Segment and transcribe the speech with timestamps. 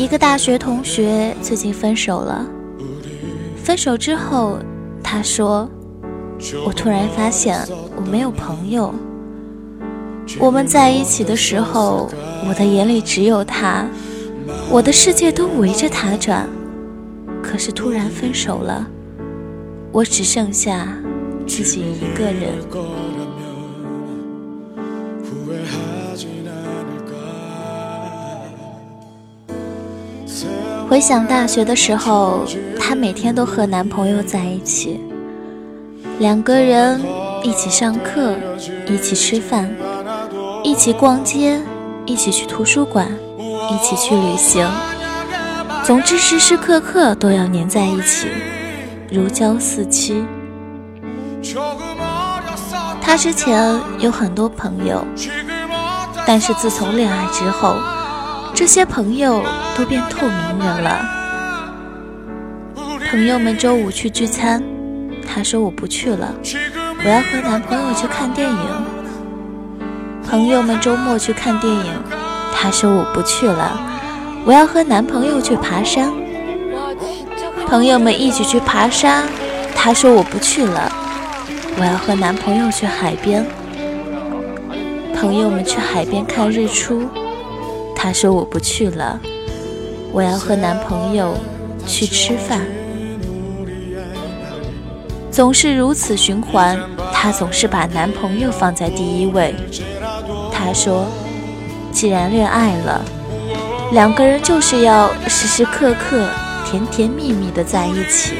[0.00, 2.46] 一个大学同学最近分手了。
[3.54, 4.58] 分手之后，
[5.02, 5.68] 他说
[6.64, 7.60] ：“我突然发现
[7.94, 8.94] 我没有朋友。
[10.38, 12.08] 我们在一起的时候，
[12.48, 13.84] 我的眼里只有他，
[14.70, 16.48] 我的世界都围着他转。
[17.42, 18.86] 可是突然分手了，
[19.92, 20.88] 我只剩下
[21.46, 22.54] 自己一个人。”
[30.90, 32.40] 回想大学的时候，
[32.76, 34.98] 她每天都和男朋友在一起，
[36.18, 37.00] 两个人
[37.44, 38.34] 一起上课，
[38.88, 39.72] 一起吃饭，
[40.64, 41.60] 一起逛街，
[42.04, 43.06] 一起去图书馆，
[43.38, 44.68] 一起去旅行。
[45.84, 48.26] 总之，时时刻刻都要黏在一起，
[49.12, 50.24] 如胶似漆。
[53.00, 55.04] 她之前有很多朋友，
[56.26, 57.76] 但是自从恋爱之后。
[58.54, 59.42] 这些朋友
[59.76, 61.00] 都变透明人了。
[63.10, 64.62] 朋友们周五去聚餐，
[65.26, 66.34] 她说我不去了，
[67.04, 68.56] 我要和男朋友去看电影。
[70.28, 71.92] 朋友们周末去看电影，
[72.54, 73.80] 她说我不去了，
[74.44, 76.12] 我要和男朋友去爬山。
[77.66, 79.24] 朋友们一起去爬山，
[79.74, 80.92] 她说我不去了，
[81.78, 83.44] 我要和男朋友去海边。
[85.16, 87.08] 朋友们去海边看日出。
[88.02, 89.20] 他说我不去了，
[90.10, 91.36] 我要和男朋友
[91.86, 92.62] 去吃饭。
[95.30, 96.80] 总是如此循环，
[97.12, 99.54] 她总是把男朋友放在第一位。
[100.50, 101.04] 她说，
[101.92, 103.04] 既然恋爱了，
[103.92, 106.26] 两个人就是要时时刻刻
[106.64, 108.32] 甜甜蜜蜜的在一起。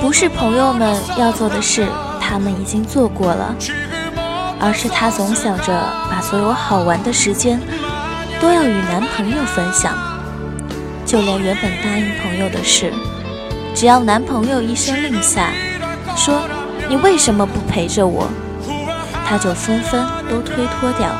[0.00, 1.86] 不是朋友们要做的事，
[2.20, 3.54] 他们已经做过了。
[4.64, 5.72] 而是她总想着
[6.22, 7.60] 所有好玩的时间
[8.40, 9.94] 都要与男朋友分享，
[11.04, 12.92] 就连原本答应朋友的事，
[13.74, 15.50] 只要男朋友一声令下，
[16.16, 16.40] 说
[16.88, 18.28] 你为什么不陪着我，
[19.26, 21.10] 他就纷纷都推脱掉，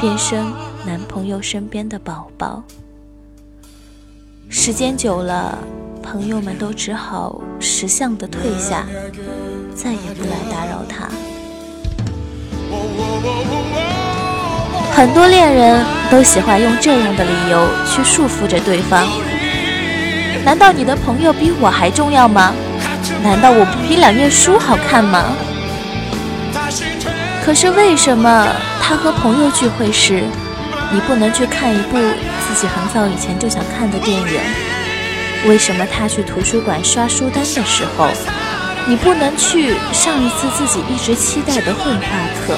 [0.00, 0.44] 变身
[0.86, 2.62] 男朋友身边的宝宝。
[4.48, 5.58] 时间久了，
[6.02, 8.86] 朋友们都只好识相的退下，
[9.74, 11.08] 再也不来打扰他。
[14.94, 19.04] 很多恋人都喜欢用这样的理由去束缚着对方。
[20.44, 22.54] 难道你的朋友比我还重要吗？
[23.20, 25.32] 难道我不比两页书好看吗？
[27.44, 28.46] 可是为什么
[28.80, 30.22] 他和朋友聚会时，
[30.92, 34.40] 你不能去看一部自己很早以前就想看的电影？
[35.46, 38.08] 为什么他去图书馆刷书单的时候，
[38.86, 41.98] 你不能去上一次自己一直期待的绘画
[42.46, 42.54] 课？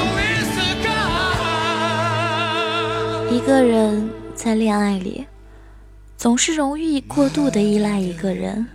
[3.29, 5.27] 一个人在恋爱里，
[6.17, 8.67] 总是容易过度的依赖一个人，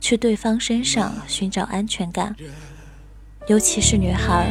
[0.00, 2.34] 去对方身上寻找安全感。
[3.46, 4.50] 尤其是女孩，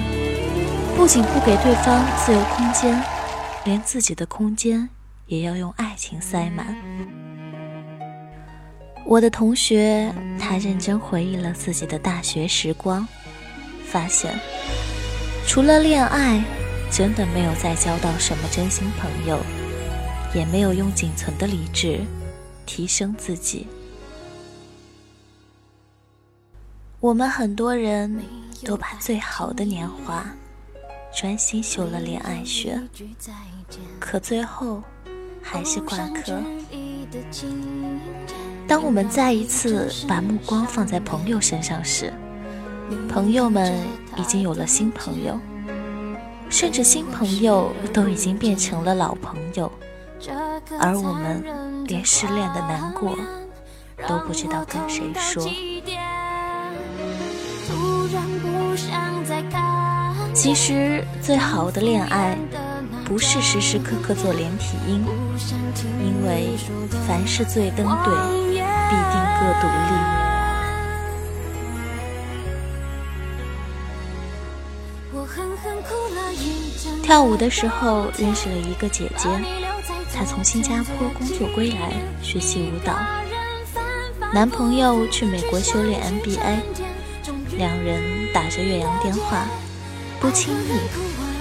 [0.96, 3.02] 不仅不给对方自由空间，
[3.66, 4.88] 连自己的空间
[5.26, 6.76] 也要用爱情塞满。
[9.06, 13.08] 我的同学，他认真回忆了自己的大学时光，
[13.84, 14.40] 发现
[15.48, 16.44] 除了恋爱。
[16.92, 19.40] 真的没有再交到什么真心朋友，
[20.34, 22.02] 也没有用仅存的理智
[22.66, 23.68] 提升自己。
[27.00, 28.22] 我们很多人
[28.66, 30.26] 都把最好的年华
[31.16, 32.82] 专心修了恋爱学，
[34.00, 34.84] 可最后
[35.42, 36.44] 还是挂科。
[38.68, 42.14] 当我们再一次把目光放在朋友身上时，
[43.08, 43.74] 朋友们
[44.18, 45.40] 已经有了新朋友。
[46.50, 49.72] 甚至新朋友都已经变成了老朋友，
[50.80, 53.16] 而我们连失恋的难过
[54.08, 55.44] 都不知道跟谁说。
[60.34, 62.38] 其实，最好的恋爱
[63.06, 65.06] 不是时时刻刻做连体婴，
[66.04, 66.56] 因为
[67.08, 68.14] 凡是最登对，
[68.90, 70.29] 必定各独立。
[77.10, 79.28] 跳舞的时候认识了一个姐姐，
[80.14, 81.92] 她从新加坡工作归来
[82.22, 82.96] 学习舞蹈，
[84.32, 86.60] 男朋友去美国修炼 MBA，
[87.58, 89.48] 两人打着越洋电话，
[90.20, 90.80] 不亲密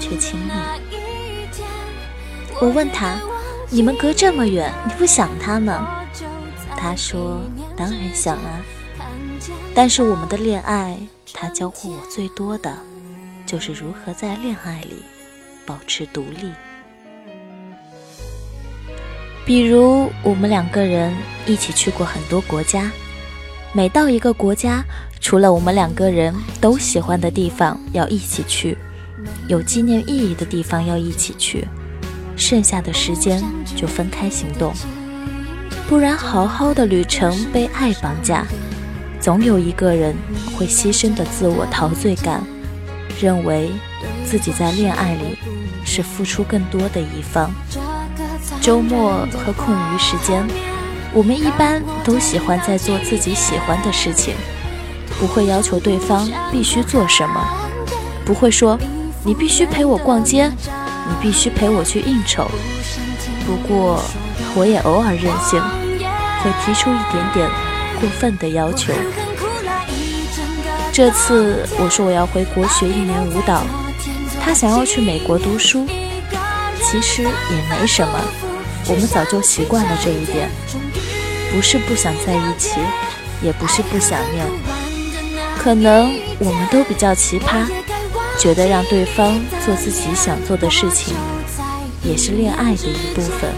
[0.00, 0.50] 却亲密。
[2.62, 3.20] 我问她
[3.69, 6.03] ：“你们隔这么远，你不想他吗？”
[6.79, 7.43] 她说
[7.76, 8.65] ：“当然想啊，
[9.75, 10.99] 但是我们的恋爱，
[11.35, 12.75] 他教会我最多的，
[13.44, 15.03] 就是如何在恋爱里。”
[15.69, 16.50] 保持独立。
[19.44, 21.15] 比如，我们两个人
[21.47, 22.91] 一起去过很多国家，
[23.75, 24.82] 每到一个国家，
[25.20, 28.79] 除了我们两个人都喜欢的地方要一起去，
[29.47, 31.67] 有纪念意义的地方要一起去，
[32.35, 33.44] 剩下的时间
[33.76, 34.73] 就分开行动。
[35.87, 38.47] 不然，好好的旅程被爱绑架，
[39.20, 40.15] 总有一个人
[40.56, 42.43] 会牺牲的自我陶醉感，
[43.20, 43.70] 认为
[44.28, 45.38] 自己在恋爱里
[45.86, 47.50] 是付出更多的一方。
[48.60, 50.46] 周末和空余时间，
[51.14, 54.34] 我们一般都喜欢在做自己喜欢的事情，
[55.19, 57.42] 不会要求对方必须做什么，
[58.26, 58.78] 不会说
[59.25, 62.46] 你必须陪我逛街，你必须陪我去应酬。
[63.46, 64.02] 不过，
[64.54, 65.58] 我也偶尔任性，
[66.42, 67.50] 会提出一点点
[67.98, 68.92] 过分的要求。
[70.92, 73.62] 这次我说我要回国学一年舞蹈，
[74.48, 75.86] 他想要去美国读书。
[76.82, 77.28] 其实也
[77.68, 78.18] 没什么，
[78.86, 80.48] 我们早就习惯了这一点，
[81.52, 82.80] 不是不想在一起，
[83.42, 84.46] 也不是不想念，
[85.58, 87.66] 可能我们都比较奇葩，
[88.38, 91.14] 觉得让对方做自己想做的事情，
[92.02, 93.50] 也是恋爱的一部分。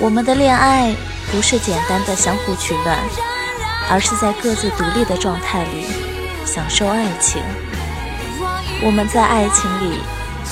[0.00, 0.92] 我们的恋爱
[1.30, 2.98] 不是简单的相互取暖，
[3.88, 5.86] 而是在各自独立的状态里
[6.44, 7.42] 享受爱情。
[8.82, 9.98] 我们在爱情里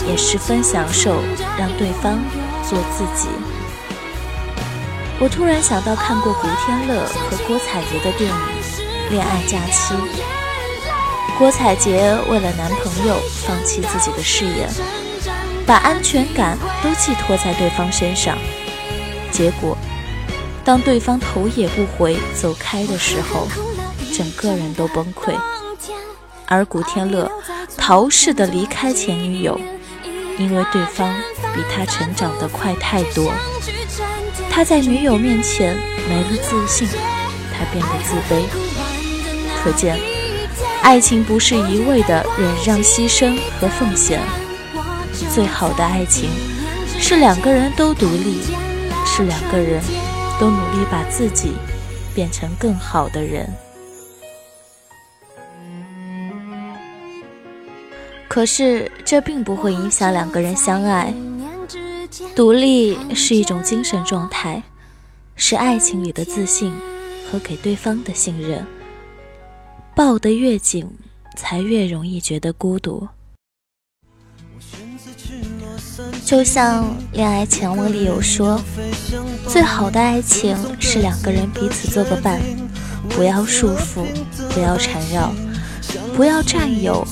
[0.09, 1.23] 也十分享受
[1.59, 2.19] 让对方
[2.69, 3.29] 做自己。
[5.21, 8.37] 我突然想到看过古天乐和郭采洁的电影
[9.11, 9.95] 《恋爱假期》，
[11.39, 13.17] 郭采洁为了男朋友
[13.47, 14.69] 放弃自己的事业，
[15.65, 18.37] 把安全感都寄托在对方身上，
[19.31, 19.77] 结果
[20.65, 23.47] 当对方头也不回走开的时候，
[24.13, 25.35] 整个人都崩溃。
[26.47, 27.31] 而古天乐
[27.77, 29.59] 逃似的离开前女友，
[30.39, 31.15] 因为对方
[31.55, 33.33] 比他成长得快太多。
[34.51, 35.77] 他在女友面前
[36.09, 36.87] 没了自信，
[37.53, 38.43] 他变得自卑。
[39.63, 39.99] 可见，
[40.83, 44.21] 爱情不是一味的忍让、牺牲和奉献。
[45.33, 46.29] 最好的爱情，
[46.99, 48.43] 是两个人都独立，
[49.07, 49.81] 是两个人
[50.39, 51.53] 都努力把自己
[52.15, 53.49] 变成更好的人。
[58.33, 61.13] 可是，这并不会影响两个人相爱。
[62.35, 64.63] 独立是一种精神状态，
[65.37, 66.73] 是爱情里的自信
[67.31, 68.67] 和给对方的信任。
[69.95, 70.89] 抱得越紧，
[71.37, 73.07] 才越容易觉得孤独。
[76.25, 78.59] 就像《恋爱前文》里有说，
[79.47, 82.41] 最好的爱情是两个人彼此做个伴，
[83.11, 84.07] 不要束缚，
[84.55, 85.35] 不要缠绕。
[86.15, 87.07] 不要占有，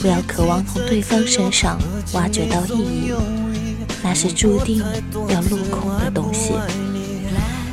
[0.00, 1.78] 不要渴望从对方身上
[2.12, 3.12] 挖掘到意义，
[4.02, 4.78] 那是注定
[5.28, 6.52] 要落空的东西。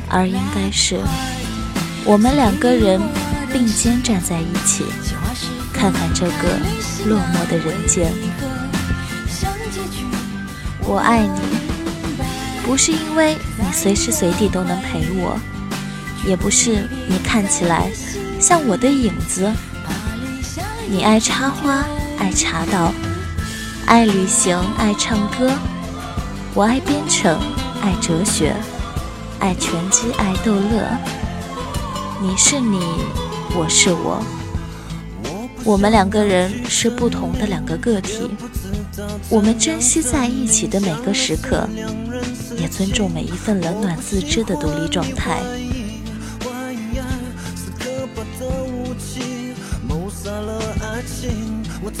[0.08, 1.00] 而应该是
[2.04, 3.00] 我们两个人
[3.52, 4.84] 并肩站在一起，
[5.72, 6.58] 看看这个
[7.06, 8.12] 落寞的人间。
[10.84, 11.40] 我爱你，
[12.66, 15.38] 不是因为你随时随地都能陪我，
[16.26, 17.90] 也不是你看起来
[18.40, 19.50] 像我的影子。
[20.92, 21.86] 你爱插花，
[22.18, 22.92] 爱茶道，
[23.86, 25.50] 爱旅行，爱唱歌。
[26.52, 27.40] 我爱编程，
[27.80, 28.54] 爱哲学，
[29.38, 30.86] 爱拳击，爱逗乐。
[32.20, 32.78] 你是你，
[33.56, 34.22] 我是我，
[35.64, 38.30] 我们两个人是不同的两个个体。
[39.30, 41.66] 我们珍惜在一起的每个时刻，
[42.58, 45.40] 也尊重每一份冷暖自知的独立状态。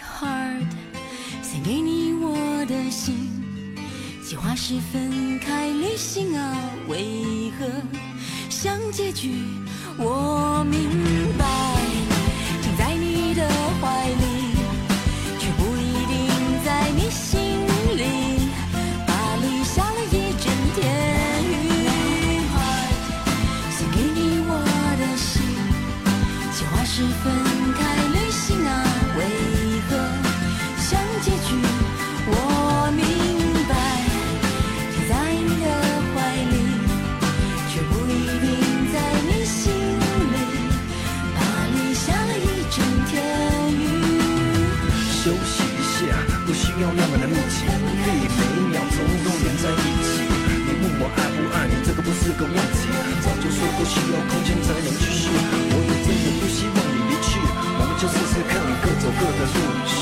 [0.00, 0.66] hard
[1.42, 2.36] 献给你我
[2.66, 3.30] 的心。
[4.24, 6.56] 计划是分开旅行啊
[6.88, 7.66] 为何
[8.50, 9.44] 像结局
[9.98, 10.90] 我明
[11.38, 11.45] 白？
[45.26, 46.14] 休息一下，
[46.46, 50.22] 不需要那么的密集，不必每一秒钟都连在一起。
[50.22, 52.86] 你问我爱不爱你，这个不是个问题，
[53.26, 55.26] 早就说过需要空间才能继续。
[55.34, 59.58] 我也真的不希望你离去，我们就试试看，各走各的路。
[59.90, 59.98] 嘘，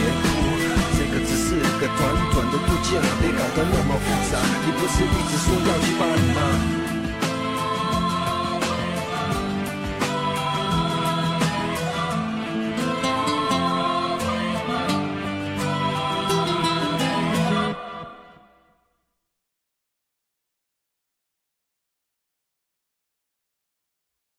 [0.00, 0.24] 别哭，
[0.96, 2.00] 这个只是个短
[2.32, 4.40] 短的度假，别搞得那么复杂。
[4.64, 6.15] 你不是一直说要去巴黎？